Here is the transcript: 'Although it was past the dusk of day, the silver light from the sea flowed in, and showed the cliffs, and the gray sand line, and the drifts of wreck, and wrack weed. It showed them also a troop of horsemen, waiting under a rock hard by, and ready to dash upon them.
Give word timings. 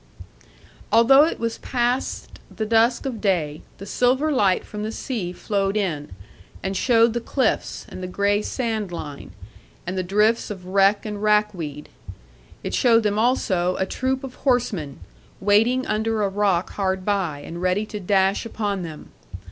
'Although 0.91 1.25
it 1.25 1.39
was 1.39 1.59
past 1.59 2.39
the 2.49 2.65
dusk 2.65 3.05
of 3.05 3.21
day, 3.21 3.61
the 3.77 3.85
silver 3.85 4.31
light 4.31 4.65
from 4.65 4.81
the 4.81 4.91
sea 4.91 5.31
flowed 5.31 5.77
in, 5.77 6.09
and 6.63 6.75
showed 6.75 7.13
the 7.13 7.21
cliffs, 7.21 7.85
and 7.87 8.01
the 8.01 8.07
gray 8.07 8.41
sand 8.41 8.91
line, 8.91 9.31
and 9.85 9.95
the 9.95 10.01
drifts 10.01 10.49
of 10.49 10.65
wreck, 10.65 11.05
and 11.05 11.21
wrack 11.21 11.53
weed. 11.53 11.87
It 12.63 12.73
showed 12.73 13.03
them 13.03 13.19
also 13.19 13.75
a 13.77 13.85
troop 13.85 14.23
of 14.23 14.33
horsemen, 14.41 15.01
waiting 15.39 15.85
under 15.85 16.23
a 16.23 16.29
rock 16.29 16.71
hard 16.71 17.05
by, 17.05 17.43
and 17.45 17.61
ready 17.61 17.85
to 17.85 17.99
dash 17.99 18.43
upon 18.43 18.81
them. 18.81 19.11